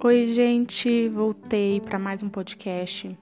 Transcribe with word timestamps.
Oi, 0.00 0.28
gente, 0.28 1.08
voltei 1.08 1.80
para 1.80 1.98
mais 1.98 2.22
um 2.22 2.28
podcast. 2.28 3.18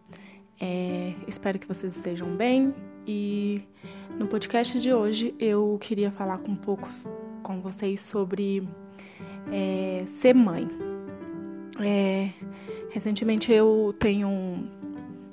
É, 0.61 1.15
espero 1.27 1.59
que 1.59 1.67
vocês 1.67 1.97
estejam 1.97 2.29
bem 2.37 2.71
e 3.07 3.63
no 4.19 4.27
podcast 4.27 4.79
de 4.79 4.93
hoje 4.93 5.35
eu 5.39 5.79
queria 5.81 6.11
falar 6.11 6.37
com 6.37 6.53
um 6.53 6.57
pouco 6.57 6.87
com 7.43 7.63
vocês 7.63 8.03
sobre 8.03 8.69
é, 9.51 10.05
ser 10.21 10.35
mãe. 10.35 10.69
É, 11.81 12.29
recentemente 12.91 13.51
eu 13.51 13.95
tenho 13.99 14.69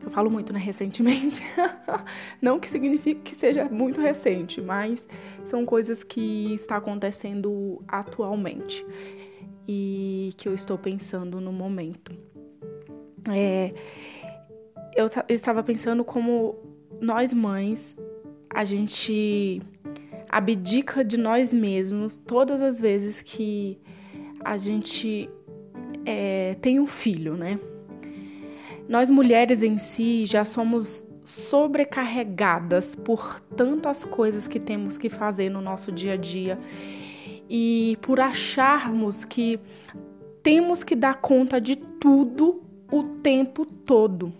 eu 0.01 0.11
falo 0.11 0.31
muito, 0.31 0.53
né? 0.53 0.59
Recentemente. 0.59 1.43
Não 2.41 2.57
que 2.57 2.69
signifique 2.69 3.19
que 3.19 3.35
seja 3.35 3.65
muito 3.65 3.99
recente, 3.99 4.61
mas 4.61 5.05
são 5.43 5.65
coisas 5.65 6.05
que 6.05 6.53
está 6.53 6.77
acontecendo 6.77 7.83
atualmente 7.85 8.85
e 9.67 10.31
que 10.37 10.47
eu 10.47 10.53
estou 10.53 10.77
pensando 10.77 11.39
no 11.39 11.51
momento. 11.51 12.11
É, 13.31 13.73
eu, 14.95 15.09
eu 15.27 15.35
estava 15.35 15.63
pensando 15.63 16.03
como 16.03 16.55
nós 17.01 17.33
mães, 17.33 17.97
a 18.49 18.63
gente 18.63 19.61
abdica 20.29 21.03
de 21.03 21.17
nós 21.17 21.53
mesmos 21.53 22.17
todas 22.17 22.61
as 22.61 22.79
vezes 22.79 23.21
que 23.21 23.79
a 24.43 24.57
gente 24.57 25.29
é, 26.05 26.55
tem 26.61 26.79
um 26.79 26.87
filho, 26.87 27.35
né? 27.35 27.59
Nós 28.87 29.09
mulheres 29.09 29.63
em 29.63 29.77
si 29.77 30.25
já 30.25 30.43
somos 30.43 31.05
sobrecarregadas 31.23 32.95
por 32.95 33.39
tantas 33.55 34.03
coisas 34.03 34.47
que 34.47 34.59
temos 34.59 34.97
que 34.97 35.09
fazer 35.09 35.49
no 35.49 35.61
nosso 35.61 35.91
dia 35.91 36.13
a 36.13 36.17
dia 36.17 36.59
e 37.49 37.97
por 38.01 38.19
acharmos 38.19 39.23
que 39.25 39.59
temos 40.41 40.83
que 40.83 40.95
dar 40.95 41.15
conta 41.15 41.59
de 41.59 41.75
tudo 41.75 42.61
o 42.91 43.03
tempo 43.03 43.65
todo. 43.65 44.33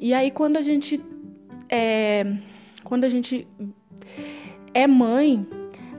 E 0.00 0.12
aí 0.12 0.30
quando 0.30 0.56
a 0.56 0.62
gente 0.62 1.02
é, 1.68 2.36
quando 2.84 3.04
a 3.04 3.08
gente 3.08 3.46
é 4.72 4.86
mãe, 4.86 5.46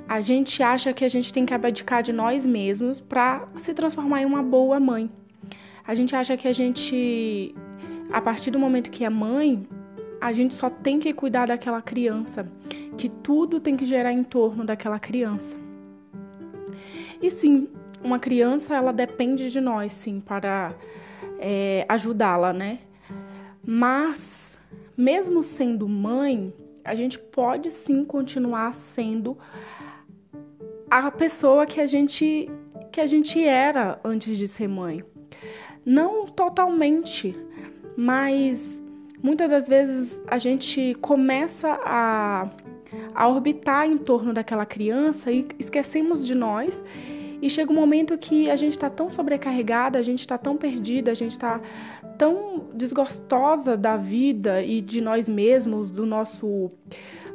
a 0.08 0.22
gente 0.22 0.64
acha 0.64 0.94
que 0.94 1.04
a 1.04 1.10
gente 1.10 1.34
tem 1.34 1.46
que 1.46 1.54
abdicar 1.54 2.02
de 2.02 2.14
nós 2.14 2.46
mesmos 2.46 3.00
para 3.02 3.48
se 3.58 3.74
transformar 3.74 4.22
em 4.22 4.26
uma 4.26 4.42
boa 4.42 4.80
mãe. 4.80 5.10
A 5.86 5.94
gente 5.96 6.16
acha 6.16 6.38
que 6.38 6.48
a 6.48 6.54
gente, 6.54 7.54
a 8.12 8.22
partir 8.22 8.52
do 8.52 8.60
momento 8.60 8.90
que 8.90 9.04
é 9.04 9.10
mãe, 9.10 9.68
a 10.22 10.32
gente 10.32 10.54
só 10.54 10.70
tem 10.70 11.00
que 11.00 11.14
cuidar 11.14 11.48
daquela 11.48 11.82
criança, 11.82 12.50
que 12.98 13.10
tudo 13.10 13.60
tem 13.60 13.76
que 13.76 13.86
gerar 13.86 14.14
em 14.14 14.24
torno 14.24 14.66
daquela 14.66 15.00
criança. 15.00 15.67
E 17.22 17.32
sim, 17.32 17.68
uma 18.04 18.20
criança 18.20 18.76
ela 18.76 18.94
depende 18.94 19.50
de 19.50 19.60
nós, 19.60 19.92
sim, 19.92 20.20
para 20.20 20.74
é, 21.40 21.86
ajudá-la, 21.90 22.54
né? 22.54 22.80
Mas, 23.66 24.58
mesmo 24.96 25.44
sendo 25.44 25.88
mãe, 25.88 26.54
a 26.84 26.96
gente 26.96 27.20
pode 27.20 27.72
sim 27.72 28.06
continuar 28.06 28.74
sendo 28.74 29.38
a 30.90 31.12
pessoa 31.12 31.66
que 31.66 31.82
a 31.82 31.88
gente 31.88 32.50
que 32.92 33.02
a 33.02 33.06
gente 33.06 33.44
era 33.44 34.00
antes 34.04 34.38
de 34.38 34.48
ser 34.48 34.68
mãe. 34.68 35.04
Não 35.86 36.26
totalmente, 36.26 37.38
mas 37.96 38.60
muitas 39.22 39.50
das 39.50 39.68
vezes 39.68 40.20
a 40.26 40.38
gente 40.38 40.96
começa 41.02 41.78
a 41.84 42.50
a 43.14 43.28
orbitar 43.28 43.88
em 43.88 43.98
torno 43.98 44.34
daquela 44.34 44.66
criança 44.66 45.32
e 45.32 45.48
esquecemos 45.60 46.26
de 46.26 46.36
nós. 46.36 46.82
E 47.42 47.50
chega 47.50 47.72
um 47.72 47.76
momento 47.76 48.18
que 48.18 48.50
a 48.50 48.56
gente 48.56 48.74
está 48.74 48.90
tão 48.90 49.12
sobrecarregada, 49.12 50.00
a 50.00 50.02
gente 50.02 50.22
está 50.22 50.38
tão 50.38 50.58
perdida, 50.58 51.12
a 51.12 51.14
gente 51.14 51.32
está 51.32 51.62
tão 52.18 52.66
desgostosa 52.74 53.78
da 53.78 53.96
vida 53.96 54.64
e 54.64 54.82
de 54.82 55.00
nós 55.00 55.30
mesmos, 55.30 55.92
do 55.92 56.06
nosso, 56.06 56.72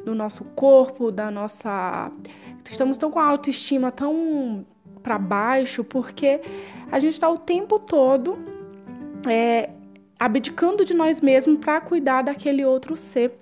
do 0.04 0.14
nosso 0.14 0.44
corpo, 0.56 1.12
da 1.12 1.30
nossa. 1.30 2.10
Estamos 2.68 2.98
tão 2.98 3.10
com 3.10 3.20
a 3.20 3.26
autoestima 3.26 3.92
tão 3.92 4.64
para 5.02 5.18
baixo, 5.18 5.84
porque 5.84 6.40
a 6.90 6.98
gente 6.98 7.14
está 7.14 7.28
o 7.28 7.38
tempo 7.38 7.78
todo 7.78 8.38
é, 9.28 9.70
abdicando 10.18 10.84
de 10.84 10.94
nós 10.94 11.20
mesmos 11.20 11.58
para 11.58 11.80
cuidar 11.80 12.22
daquele 12.22 12.64
outro 12.64 12.96
ser. 12.96 13.38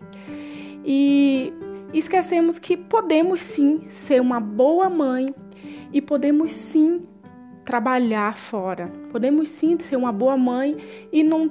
E 0.85 1.53
esquecemos 1.99 2.59
que 2.59 2.77
podemos 2.77 3.41
sim 3.41 3.83
ser 3.89 4.21
uma 4.21 4.41
boa 4.41 4.89
mãe 4.89 5.35
e 5.93 6.01
podemos 6.01 6.53
sim 6.53 7.07
trabalhar 7.65 8.37
fora. 8.37 8.89
Podemos 9.11 9.49
sim 9.49 9.79
ser 9.79 9.97
uma 9.97 10.13
boa 10.13 10.37
mãe 10.37 10.77
e 11.13 11.23
não 11.23 11.51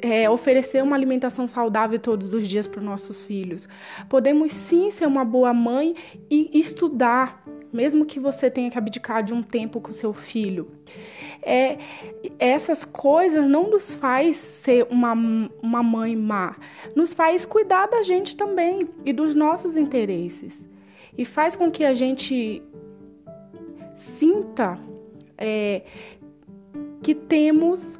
é, 0.00 0.28
oferecer 0.28 0.82
uma 0.82 0.96
alimentação 0.96 1.46
saudável 1.46 1.98
todos 1.98 2.34
os 2.34 2.46
dias 2.46 2.66
para 2.66 2.78
os 2.78 2.84
nossos 2.84 3.24
filhos. 3.24 3.68
Podemos 4.08 4.52
sim 4.52 4.90
ser 4.90 5.06
uma 5.06 5.24
boa 5.24 5.52
mãe 5.52 5.94
e 6.30 6.50
estudar, 6.58 7.42
mesmo 7.72 8.04
que 8.04 8.18
você 8.18 8.50
tenha 8.50 8.70
que 8.70 8.78
abdicar 8.78 9.22
de 9.22 9.32
um 9.32 9.42
tempo 9.42 9.80
com 9.80 9.92
seu 9.92 10.12
filho. 10.12 10.70
É, 11.42 11.78
essas 12.38 12.84
coisas 12.84 13.46
não 13.46 13.70
nos 13.70 13.94
faz 13.94 14.36
ser 14.36 14.86
uma, 14.90 15.14
uma 15.62 15.82
mãe 15.82 16.14
má, 16.14 16.56
nos 16.94 17.14
faz 17.14 17.46
cuidar 17.46 17.86
da 17.86 18.02
gente 18.02 18.36
também 18.36 18.88
e 19.04 19.12
dos 19.12 19.34
nossos 19.34 19.76
interesses. 19.76 20.64
E 21.16 21.24
faz 21.24 21.56
com 21.56 21.70
que 21.70 21.84
a 21.84 21.94
gente 21.94 22.62
sinta 23.94 24.78
é, 25.36 25.82
que 27.02 27.14
temos 27.14 27.98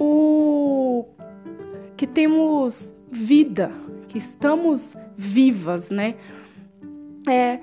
o 0.00 1.04
que 1.96 2.06
temos 2.06 2.94
vida, 3.10 3.70
que 4.08 4.16
estamos 4.16 4.96
vivas, 5.16 5.90
né? 5.90 6.14
É, 7.28 7.60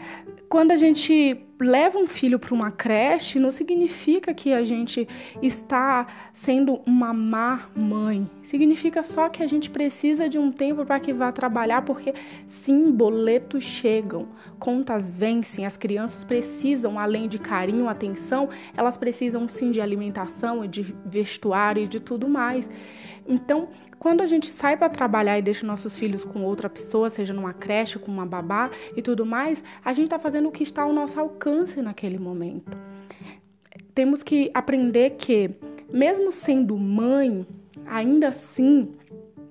quando 0.47 0.71
a 0.71 0.77
gente 0.77 1.46
leva 1.59 1.97
um 1.97 2.07
filho 2.07 2.37
para 2.37 2.53
uma 2.53 2.71
creche, 2.71 3.39
não 3.39 3.51
significa 3.51 4.33
que 4.33 4.53
a 4.53 4.63
gente 4.63 5.07
está 5.41 6.05
sendo 6.33 6.81
uma 6.85 7.13
má 7.13 7.69
mãe. 7.75 8.29
Significa 8.43 9.01
só 9.01 9.27
que 9.29 9.41
a 9.41 9.47
gente 9.47 9.69
precisa 9.69 10.29
de 10.29 10.37
um 10.37 10.51
tempo 10.51 10.85
para 10.85 10.99
que 10.99 11.11
vá 11.13 11.31
trabalhar, 11.31 11.81
porque 11.81 12.13
sim, 12.47 12.91
boletos 12.91 13.63
chegam, 13.63 14.27
contas 14.59 15.09
vencem, 15.09 15.65
as 15.65 15.77
crianças 15.77 16.23
precisam, 16.23 16.99
além 16.99 17.27
de 17.27 17.39
carinho, 17.39 17.89
atenção, 17.89 18.49
elas 18.75 18.95
precisam 18.95 19.47
sim 19.49 19.71
de 19.71 19.81
alimentação 19.81 20.63
e 20.63 20.67
de 20.67 20.95
vestuário 21.05 21.83
e 21.83 21.87
de 21.87 21.99
tudo 21.99 22.29
mais. 22.29 22.69
Então, 23.27 23.69
quando 23.99 24.21
a 24.21 24.27
gente 24.27 24.47
sai 24.47 24.77
para 24.77 24.89
trabalhar 24.89 25.37
e 25.37 25.41
deixa 25.41 25.65
nossos 25.65 25.95
filhos 25.95 26.23
com 26.23 26.43
outra 26.43 26.69
pessoa, 26.69 27.09
seja 27.09 27.33
numa 27.33 27.53
creche, 27.53 27.99
com 27.99 28.11
uma 28.11 28.25
babá 28.25 28.69
e 28.95 29.01
tudo 29.01 29.25
mais, 29.25 29.63
a 29.83 29.91
gente 29.91 30.05
está 30.05 30.19
fazendo 30.19 30.47
o 30.47 30.51
que 30.51 30.63
está 30.63 30.83
ao 30.83 30.93
nosso 30.93 31.19
alcance 31.19 31.81
naquele 31.81 32.17
momento. 32.17 32.77
Temos 33.93 34.23
que 34.23 34.51
aprender 34.53 35.11
que, 35.17 35.49
mesmo 35.91 36.31
sendo 36.31 36.77
mãe, 36.77 37.45
ainda 37.85 38.29
assim 38.29 38.93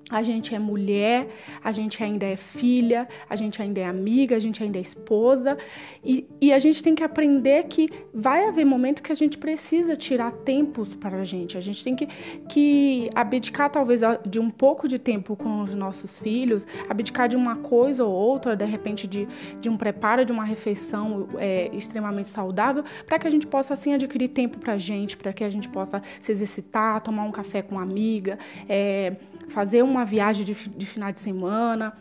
a 0.09 0.23
gente 0.23 0.55
é 0.55 0.59
mulher, 0.59 1.27
a 1.63 1.71
gente 1.71 2.01
ainda 2.01 2.25
é 2.25 2.37
filha, 2.37 3.07
a 3.29 3.35
gente 3.35 3.61
ainda 3.61 3.81
é 3.81 3.85
amiga, 3.85 4.35
a 4.35 4.39
gente 4.39 4.63
ainda 4.63 4.77
é 4.77 4.81
esposa 4.81 5.57
e, 6.03 6.25
e 6.39 6.53
a 6.53 6.59
gente 6.59 6.81
tem 6.81 6.95
que 6.95 7.03
aprender 7.03 7.63
que 7.65 7.89
vai 8.13 8.47
haver 8.47 8.65
momentos 8.65 9.01
que 9.01 9.11
a 9.11 9.15
gente 9.15 9.37
precisa 9.37 9.95
tirar 9.95 10.31
tempos 10.31 10.95
para 10.95 11.17
a 11.17 11.25
gente. 11.25 11.57
A 11.57 11.61
gente 11.61 11.83
tem 11.83 11.95
que, 11.95 12.07
que 12.47 13.09
abdicar 13.13 13.69
talvez 13.69 14.01
de 14.25 14.39
um 14.39 14.49
pouco 14.49 14.87
de 14.87 14.97
tempo 14.97 15.35
com 15.35 15.61
os 15.61 15.75
nossos 15.75 16.19
filhos, 16.19 16.65
abdicar 16.87 17.27
de 17.27 17.35
uma 17.35 17.57
coisa 17.57 18.05
ou 18.05 18.13
outra, 18.13 18.55
de 18.55 18.65
repente 18.65 19.07
de, 19.07 19.27
de 19.59 19.69
um 19.69 19.75
preparo 19.75 20.23
de 20.23 20.31
uma 20.31 20.45
refeição 20.45 21.27
é, 21.37 21.69
extremamente 21.73 22.29
saudável, 22.29 22.83
para 23.05 23.19
que 23.19 23.27
a 23.27 23.29
gente 23.29 23.45
possa 23.45 23.73
assim 23.73 23.93
adquirir 23.93 24.29
tempo 24.29 24.57
para 24.57 24.73
a 24.73 24.77
gente, 24.77 25.17
para 25.17 25.33
que 25.33 25.43
a 25.43 25.49
gente 25.49 25.67
possa 25.67 26.01
se 26.21 26.31
exercitar, 26.31 27.01
tomar 27.01 27.23
um 27.23 27.31
café 27.31 27.61
com 27.61 27.75
uma 27.75 27.83
amiga, 27.83 28.39
é, 28.69 29.15
fazer 29.47 29.81
uma 29.83 30.05
viagem 30.05 30.45
de, 30.45 30.53
de 30.53 30.85
final 30.85 31.11
de 31.11 31.19
semana 31.19 31.93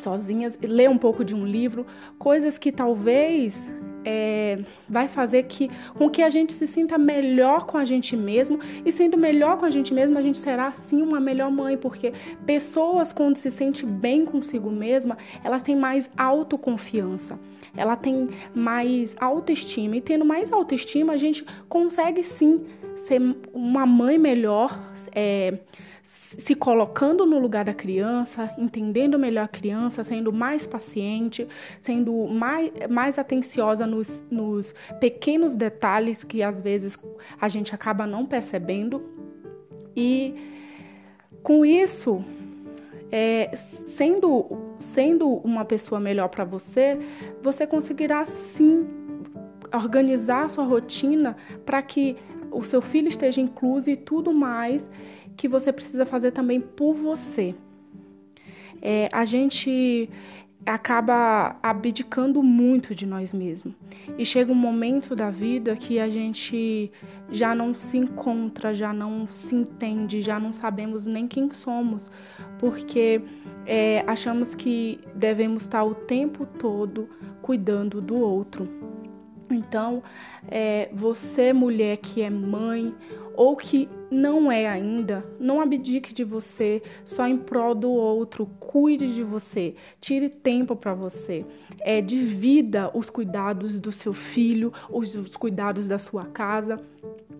sozinhas, 0.00 0.58
ler 0.62 0.88
um 0.88 0.98
pouco 0.98 1.24
de 1.24 1.34
um 1.34 1.44
livro, 1.46 1.86
coisas 2.18 2.58
que 2.58 2.70
talvez 2.70 3.58
é, 4.04 4.58
vai 4.88 5.06
fazer 5.08 5.44
que, 5.44 5.70
com 5.94 6.10
que 6.10 6.22
a 6.22 6.28
gente 6.28 6.52
se 6.52 6.66
sinta 6.66 6.98
melhor 6.98 7.66
com 7.66 7.78
a 7.78 7.84
gente 7.84 8.16
mesmo 8.16 8.58
e 8.84 8.90
sendo 8.90 9.16
melhor 9.16 9.58
com 9.58 9.64
a 9.64 9.70
gente 9.70 9.94
mesmo, 9.94 10.18
a 10.18 10.22
gente 10.22 10.38
será 10.38 10.72
sim 10.72 11.02
uma 11.02 11.20
melhor 11.20 11.50
mãe, 11.50 11.76
porque 11.76 12.12
pessoas 12.44 13.12
quando 13.12 13.36
se 13.36 13.50
sente 13.50 13.86
bem 13.86 14.24
consigo 14.24 14.70
mesma, 14.70 15.16
elas 15.44 15.62
têm 15.62 15.76
mais 15.76 16.10
autoconfiança. 16.16 17.38
Ela 17.76 17.96
tem 17.96 18.28
mais 18.54 19.16
autoestima 19.18 19.96
e 19.96 20.00
tendo 20.00 20.24
mais 20.24 20.52
autoestima, 20.52 21.14
a 21.14 21.16
gente 21.16 21.44
consegue 21.68 22.22
sim 22.22 22.66
ser 22.96 23.20
uma 23.52 23.86
mãe 23.86 24.18
melhor, 24.18 24.78
é, 25.14 25.58
se 26.04 26.54
colocando 26.54 27.24
no 27.24 27.38
lugar 27.38 27.64
da 27.64 27.74
criança, 27.74 28.52
entendendo 28.58 29.18
melhor 29.18 29.44
a 29.44 29.48
criança, 29.48 30.02
sendo 30.02 30.32
mais 30.32 30.66
paciente, 30.66 31.46
sendo 31.80 32.26
mais, 32.26 32.70
mais 32.90 33.18
atenciosa 33.18 33.86
nos, 33.86 34.20
nos 34.30 34.74
pequenos 34.98 35.54
detalhes 35.54 36.24
que 36.24 36.42
às 36.42 36.60
vezes 36.60 36.98
a 37.40 37.48
gente 37.48 37.74
acaba 37.74 38.06
não 38.06 38.26
percebendo. 38.26 39.02
E 39.94 40.34
com 41.42 41.64
isso, 41.64 42.24
é, 43.10 43.54
sendo, 43.88 44.74
sendo 44.80 45.28
uma 45.28 45.64
pessoa 45.64 46.00
melhor 46.00 46.28
para 46.28 46.44
você, 46.44 46.98
você 47.42 47.66
conseguirá 47.66 48.24
sim 48.24 48.86
organizar 49.74 50.44
a 50.44 50.48
sua 50.48 50.64
rotina 50.64 51.36
para 51.64 51.82
que 51.82 52.16
o 52.50 52.62
seu 52.62 52.82
filho 52.82 53.08
esteja 53.08 53.40
incluso 53.40 53.88
e 53.88 53.96
tudo 53.96 54.32
mais 54.32 54.88
que 55.36 55.48
você 55.48 55.72
precisa 55.72 56.06
fazer 56.06 56.32
também 56.32 56.60
por 56.60 56.94
você. 56.94 57.54
É, 58.80 59.08
a 59.12 59.24
gente 59.24 60.08
acaba 60.64 61.56
abdicando 61.62 62.42
muito 62.42 62.94
de 62.94 63.06
nós 63.06 63.32
mesmos. 63.32 63.74
E 64.16 64.24
chega 64.24 64.52
um 64.52 64.56
momento 64.56 65.14
da 65.14 65.30
vida 65.30 65.74
que 65.76 65.98
a 65.98 66.08
gente 66.08 66.90
já 67.30 67.54
não 67.54 67.74
se 67.74 67.96
encontra, 67.96 68.72
já 68.74 68.92
não 68.92 69.26
se 69.28 69.54
entende, 69.54 70.22
já 70.22 70.38
não 70.38 70.52
sabemos 70.52 71.06
nem 71.06 71.26
quem 71.26 71.50
somos, 71.52 72.10
porque 72.58 73.20
é, 73.66 74.04
achamos 74.06 74.54
que 74.54 75.00
devemos 75.14 75.64
estar 75.64 75.84
o 75.84 75.94
tempo 75.94 76.46
todo 76.46 77.08
cuidando 77.40 78.00
do 78.00 78.16
outro. 78.16 78.68
Então, 79.50 80.02
é, 80.48 80.88
você, 80.92 81.52
mulher 81.52 81.98
que 81.98 82.22
é 82.22 82.30
mãe 82.30 82.94
ou 83.34 83.56
que 83.56 83.88
não 84.10 84.52
é 84.52 84.68
ainda, 84.68 85.24
não 85.40 85.60
abdique 85.60 86.12
de 86.12 86.22
você 86.22 86.82
só 87.04 87.26
em 87.26 87.38
prol 87.38 87.74
do 87.74 87.90
outro. 87.90 88.46
Cuide 88.60 89.14
de 89.14 89.22
você, 89.22 89.74
tire 90.00 90.28
tempo 90.28 90.76
para 90.76 90.94
você. 90.94 91.44
É, 91.80 92.00
divida 92.00 92.90
os 92.94 93.08
cuidados 93.08 93.80
do 93.80 93.90
seu 93.90 94.12
filho, 94.12 94.72
os, 94.90 95.14
os 95.14 95.36
cuidados 95.36 95.86
da 95.86 95.98
sua 95.98 96.26
casa 96.26 96.78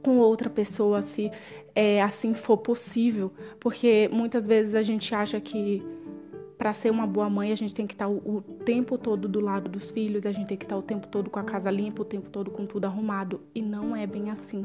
com 0.03 0.19
outra 0.19 0.51
pessoa, 0.51 1.01
se 1.01 1.31
é, 1.75 2.03
assim 2.03 2.35
for 2.35 2.57
possível, 2.57 3.33
porque 3.61 4.09
muitas 4.13 4.47
vezes 4.47 4.75
a 4.75 4.83
gente 4.83 5.15
acha 5.15 5.41
que 5.41 5.81
para 6.63 6.73
ser 6.73 6.91
uma 6.91 7.09
boa 7.09 7.29
mãe, 7.29 7.51
a 7.51 7.57
gente 7.57 7.75
tem 7.75 7.89
que 7.89 7.95
estar 7.95 8.05
tá 8.05 8.11
o, 8.11 8.37
o, 8.37 8.41
tempo 8.41 8.97
todo 8.97 9.27
do 9.27 9.41
lado 9.41 9.69
dos 9.69 9.91
filhos, 9.91 10.25
a 10.25 10.31
gente 10.31 10.47
tem 10.47 10.57
que 10.57 10.65
estar 10.65 10.77
tá 10.77 10.79
o 10.79 10.83
tempo 10.83 11.09
todo 11.09 11.29
com 11.29 11.41
a 11.41 11.43
casa 11.43 11.69
limpa, 11.73 12.03
o 12.03 12.05
tempo 12.05 12.31
todo 12.31 12.53
com 12.53 12.65
tudo 12.67 12.85
arrumado. 12.85 13.41
E 13.53 13.61
não 13.61 13.97
é 13.97 14.07
bem 14.07 14.31
assim. 14.31 14.65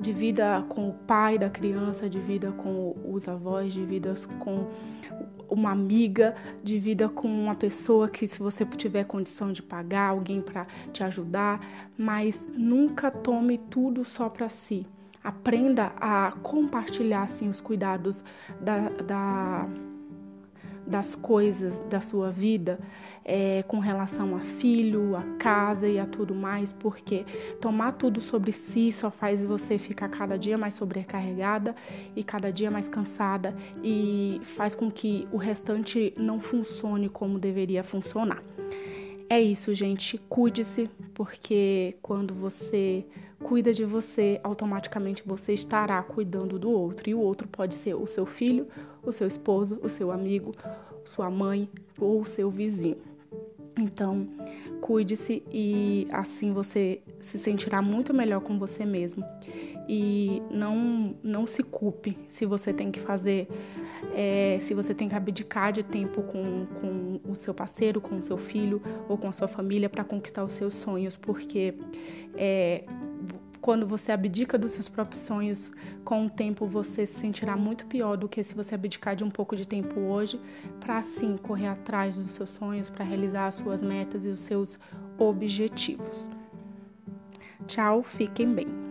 De 0.00 0.12
vida 0.12 0.64
com 0.68 0.88
o 0.88 0.94
pai 0.94 1.38
da 1.38 1.50
criança, 1.50 2.08
de 2.08 2.18
vida 2.18 2.50
com 2.52 2.96
os 3.04 3.28
avós, 3.28 3.72
de 3.72 3.84
vida 3.84 4.14
com 4.38 4.66
uma 5.48 5.70
amiga, 5.72 6.34
de 6.62 6.78
vida 6.78 7.08
com 7.08 7.28
uma 7.28 7.54
pessoa 7.54 8.08
que, 8.08 8.26
se 8.26 8.38
você 8.38 8.64
tiver 8.64 9.04
condição 9.04 9.52
de 9.52 9.62
pagar, 9.62 10.10
alguém 10.10 10.40
para 10.40 10.66
te 10.92 11.02
ajudar, 11.02 11.60
mas 11.98 12.46
nunca 12.56 13.10
tome 13.10 13.58
tudo 13.58 14.04
só 14.04 14.28
para 14.28 14.48
si. 14.48 14.86
Aprenda 15.22 15.92
a 16.00 16.32
compartilhar 16.42 17.24
assim, 17.24 17.48
os 17.48 17.60
cuidados 17.60 18.24
da, 18.60 18.88
da 18.88 19.68
das 20.90 21.14
coisas 21.14 21.78
da 21.88 22.00
sua 22.00 22.30
vida 22.30 22.78
é, 23.24 23.62
com 23.68 23.78
relação 23.78 24.34
a 24.36 24.40
filho, 24.40 25.16
a 25.16 25.22
casa 25.38 25.88
e 25.88 25.98
a 25.98 26.06
tudo 26.06 26.34
mais, 26.34 26.72
porque 26.72 27.24
tomar 27.60 27.92
tudo 27.92 28.20
sobre 28.20 28.50
si 28.52 28.90
só 28.90 29.10
faz 29.10 29.44
você 29.44 29.78
ficar 29.78 30.08
cada 30.08 30.36
dia 30.36 30.58
mais 30.58 30.74
sobrecarregada 30.74 31.74
e 32.16 32.24
cada 32.24 32.52
dia 32.52 32.70
mais 32.70 32.88
cansada 32.88 33.54
e 33.82 34.40
faz 34.56 34.74
com 34.74 34.90
que 34.90 35.28
o 35.32 35.36
restante 35.36 36.12
não 36.16 36.40
funcione 36.40 37.08
como 37.08 37.38
deveria 37.38 37.84
funcionar. 37.84 38.42
É 39.28 39.40
isso, 39.40 39.72
gente. 39.72 40.18
Cuide-se, 40.28 40.90
porque 41.14 41.96
quando 42.02 42.34
você 42.34 43.06
cuida 43.42 43.72
de 43.72 43.84
você, 43.84 44.38
automaticamente 44.42 45.22
você 45.26 45.52
estará 45.52 46.02
cuidando 46.02 46.58
do 46.58 46.70
outro. 46.70 47.08
E 47.08 47.14
o 47.14 47.20
outro 47.20 47.48
pode 47.48 47.74
ser 47.74 47.94
o 47.94 48.06
seu 48.06 48.26
filho, 48.26 48.66
o 49.02 49.12
seu 49.12 49.26
esposo, 49.26 49.78
o 49.82 49.88
seu 49.88 50.10
amigo, 50.10 50.52
sua 51.04 51.30
mãe 51.30 51.68
ou 51.98 52.20
o 52.20 52.26
seu 52.26 52.50
vizinho. 52.50 52.98
Então, 53.78 54.28
cuide-se 54.80 55.42
e 55.50 56.06
assim 56.10 56.52
você 56.52 57.00
se 57.20 57.38
sentirá 57.38 57.80
muito 57.80 58.12
melhor 58.12 58.40
com 58.40 58.58
você 58.58 58.84
mesmo. 58.84 59.24
E 59.88 60.42
não, 60.50 61.16
não 61.22 61.46
se 61.46 61.62
culpe 61.62 62.16
se 62.28 62.46
você 62.46 62.72
tem 62.72 62.92
que 62.92 63.00
fazer, 63.00 63.48
é, 64.14 64.58
se 64.60 64.74
você 64.74 64.94
tem 64.94 65.08
que 65.08 65.14
abdicar 65.14 65.72
de 65.72 65.82
tempo 65.82 66.22
com, 66.22 66.66
com 66.80 67.20
o 67.28 67.34
seu 67.34 67.52
parceiro, 67.52 68.00
com 68.00 68.16
o 68.16 68.22
seu 68.22 68.36
filho 68.36 68.80
ou 69.08 69.16
com 69.18 69.28
a 69.28 69.32
sua 69.32 69.48
família 69.48 69.88
para 69.88 70.04
conquistar 70.04 70.44
os 70.44 70.52
seus 70.52 70.74
sonhos, 70.74 71.16
porque 71.16 71.74
é, 72.36 72.84
quando 73.60 73.86
você 73.86 74.10
abdica 74.12 74.58
dos 74.58 74.72
seus 74.72 74.88
próprios 74.88 75.22
sonhos, 75.22 75.70
com 76.04 76.26
o 76.26 76.30
tempo 76.30 76.66
você 76.66 77.06
se 77.06 77.20
sentirá 77.20 77.56
muito 77.56 77.86
pior 77.86 78.16
do 78.16 78.28
que 78.28 78.42
se 78.42 78.54
você 78.54 78.74
abdicar 78.74 79.14
de 79.14 79.24
um 79.24 79.30
pouco 79.30 79.54
de 79.54 79.66
tempo 79.66 80.00
hoje 80.00 80.40
para 80.80 80.98
assim 80.98 81.36
correr 81.36 81.68
atrás 81.68 82.16
dos 82.16 82.32
seus 82.32 82.50
sonhos, 82.50 82.88
para 82.88 83.04
realizar 83.04 83.46
as 83.46 83.56
suas 83.56 83.82
metas 83.82 84.24
e 84.24 84.28
os 84.28 84.42
seus 84.42 84.78
objetivos. 85.18 86.26
Tchau, 87.66 88.02
fiquem 88.02 88.52
bem. 88.52 88.89